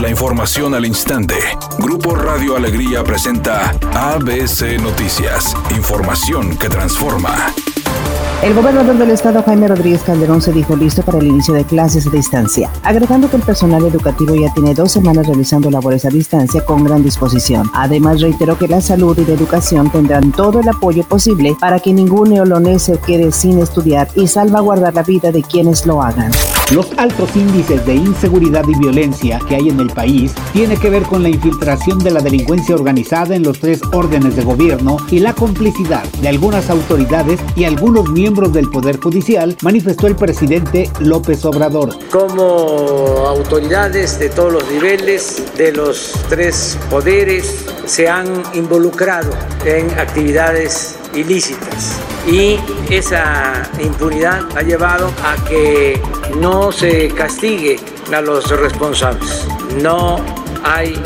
[0.00, 1.34] La información al instante.
[1.80, 5.56] Grupo Radio Alegría presenta ABC Noticias.
[5.76, 7.52] Información que transforma.
[8.44, 12.06] El gobernador del estado, Jaime Rodríguez Calderón, se dijo listo para el inicio de clases
[12.06, 16.64] a distancia, agregando que el personal educativo ya tiene dos semanas realizando labores a distancia
[16.64, 17.68] con gran disposición.
[17.74, 21.92] Además, reiteró que la salud y la educación tendrán todo el apoyo posible para que
[21.92, 26.30] ningún neolonés se quede sin estudiar y salvaguardar la vida de quienes lo hagan.
[26.70, 31.02] Los altos índices de inseguridad y violencia que hay en el país tiene que ver
[31.04, 35.32] con la infiltración de la delincuencia organizada en los tres órdenes de gobierno y la
[35.32, 41.96] complicidad de algunas autoridades y algunos miembros del Poder Judicial, manifestó el presidente López Obrador.
[42.10, 49.30] Como autoridades de todos los niveles, de los tres poderes, se han involucrado
[49.64, 52.58] en actividades ilícitas y
[52.90, 56.00] esa impunidad ha llevado a que
[56.36, 57.78] no se castigue
[58.12, 59.46] a los responsables.
[59.82, 60.20] No
[60.64, 61.00] hay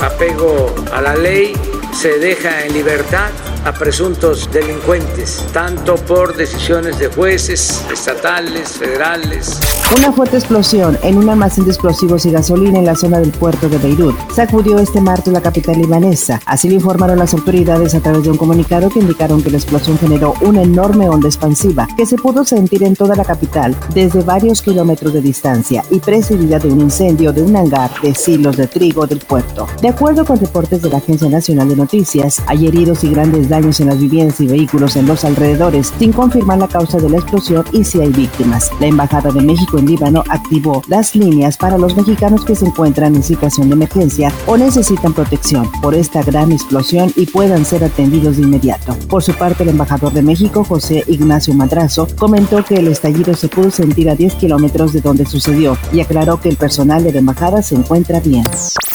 [0.00, 1.54] apego a la ley,
[1.92, 3.30] se deja en libertad
[3.66, 9.58] a presuntos delincuentes, tanto por decisiones de jueces estatales, federales.
[9.96, 13.68] Una fuerte explosión en un almacén de explosivos y gasolina en la zona del puerto
[13.68, 16.40] de Beirut sacudió este martes la capital libanesa.
[16.46, 19.98] Así lo informaron las autoridades a través de un comunicado que indicaron que la explosión
[19.98, 24.62] generó una enorme onda expansiva que se pudo sentir en toda la capital desde varios
[24.62, 29.08] kilómetros de distancia y precedida de un incendio de un hangar de silos de trigo
[29.08, 29.66] del puerto.
[29.82, 33.55] De acuerdo con reportes de la Agencia Nacional de Noticias, hay heridos y grandes daños
[33.56, 37.64] en las viviendas y vehículos en los alrededores, sin confirmar la causa de la explosión
[37.72, 38.70] y si hay víctimas.
[38.80, 43.14] La Embajada de México en Líbano activó las líneas para los mexicanos que se encuentran
[43.14, 48.36] en situación de emergencia o necesitan protección por esta gran explosión y puedan ser atendidos
[48.36, 48.94] de inmediato.
[49.08, 53.48] Por su parte, el embajador de México, José Ignacio Madrazo, comentó que el estallido se
[53.48, 57.20] pudo sentir a 10 kilómetros de donde sucedió y aclaró que el personal de la
[57.20, 58.44] embajada se encuentra bien.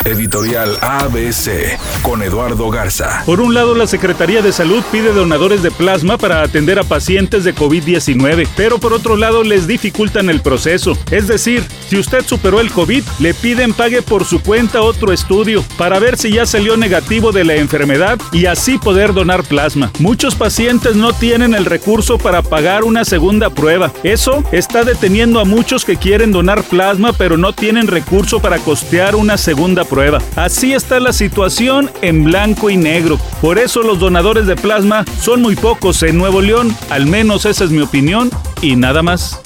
[0.06, 3.24] Editorial ABC con Eduardo Garza.
[3.26, 7.44] Por un lado, la Secretaría de Salud pide donadores de plasma para atender a pacientes
[7.44, 10.98] de COVID-19, pero por otro lado les dificultan el proceso.
[11.12, 15.64] Es decir, si usted superó el COVID, le piden pague por su cuenta otro estudio
[15.78, 19.92] para ver si ya salió negativo de la enfermedad y así poder donar plasma.
[20.00, 23.92] Muchos pacientes no tienen el recurso para pagar una segunda prueba.
[24.04, 29.16] Eso está deteniendo a muchos que quieren donar plasma pero no tienen recurso para costear
[29.16, 29.91] una segunda prueba.
[30.36, 33.20] Así está la situación en blanco y negro.
[33.42, 37.66] Por eso los donadores de plasma son muy pocos en Nuevo León, al menos esa
[37.66, 38.30] es mi opinión
[38.62, 39.42] y nada más.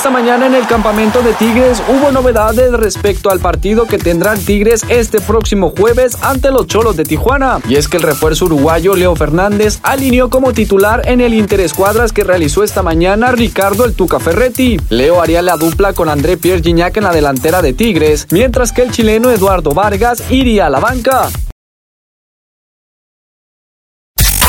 [0.00, 4.82] Esta mañana en el campamento de Tigres hubo novedades respecto al partido que tendrán Tigres
[4.88, 7.58] este próximo jueves ante los Cholos de Tijuana.
[7.68, 12.24] Y es que el refuerzo uruguayo Leo Fernández alineó como titular en el Interescuadras que
[12.24, 14.80] realizó esta mañana Ricardo el Tuca Ferretti.
[14.88, 18.80] Leo haría la dupla con André Pierre Gignac en la delantera de Tigres, mientras que
[18.80, 21.28] el chileno Eduardo Vargas iría a la banca.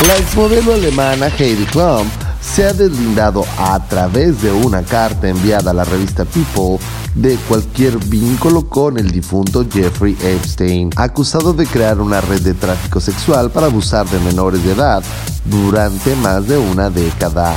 [0.08, 2.08] La exmodelo alemana Heidi Klum
[2.42, 6.80] se ha deslindado a través de una carta enviada a la revista People
[7.16, 13.00] de cualquier vínculo con el difunto Jeffrey Epstein, acusado de crear una red de tráfico
[13.00, 15.04] sexual para abusar de menores de edad
[15.46, 17.54] durante más de una década.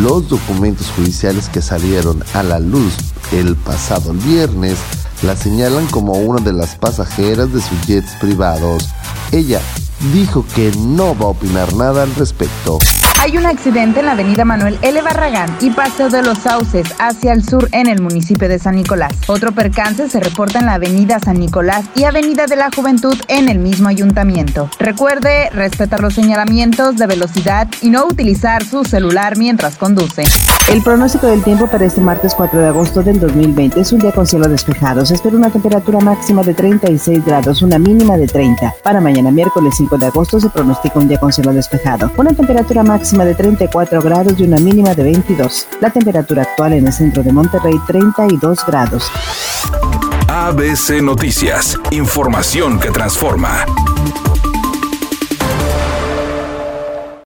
[0.00, 2.94] Los documentos judiciales que salieron a la luz
[3.32, 4.78] el pasado viernes
[5.22, 8.88] la señalan como una de las pasajeras de sus jets privados.
[9.30, 9.60] Ella
[10.12, 12.78] dijo que no va a opinar nada al respecto.
[13.22, 15.00] Hay un accidente en la avenida Manuel L.
[15.00, 19.12] Barragán y Paseo de los Sauces hacia el sur en el municipio de San Nicolás.
[19.28, 23.48] Otro percance se reporta en la avenida San Nicolás y avenida de la Juventud en
[23.48, 24.68] el mismo ayuntamiento.
[24.80, 30.24] Recuerde respetar los señalamientos de velocidad y no utilizar su celular mientras conduce.
[30.68, 34.10] El pronóstico del tiempo para este martes 4 de agosto del 2020 es un día
[34.10, 35.06] con cielo despejado.
[35.06, 38.74] Se espera una temperatura máxima de 36 grados, una mínima de 30.
[38.82, 42.10] Para mañana miércoles 5 de agosto se pronostica un día con cielo despejado.
[42.16, 45.68] Una temperatura máxima de 34 grados y una mínima de 22.
[45.80, 49.10] La temperatura actual en el centro de Monterrey 32 grados.
[50.28, 53.66] ABC Noticias, información que transforma.